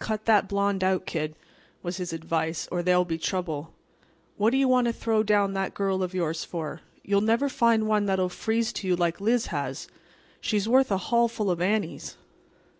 [0.00, 1.36] "Cut that blond out, 'Kid,'"
[1.80, 3.72] was his advice, "or there'll be trouble.
[4.36, 6.80] What do you want to throw down that girl of yours for?
[7.04, 9.86] You'll never find one that'll freeze to you like Liz has.
[10.40, 12.16] She's worth a hallful of Annies."